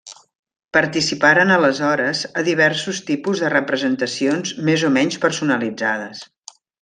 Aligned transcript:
Participaren 0.77 1.51
aleshores 1.57 2.23
a 2.41 2.45
diversos 2.49 3.01
tipus 3.11 3.43
de 3.45 3.51
representacions 3.57 4.55
més 4.71 4.87
o 4.91 4.93
menys 4.99 5.19
personalitzades. 5.27 6.25